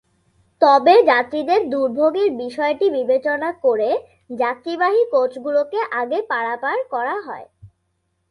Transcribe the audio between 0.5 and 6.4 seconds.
তবে যাত্রীদের দুর্ভোগের বিষয়টি বিবেচনা করে যাত্রীবাহী কোচগুলোকে আগে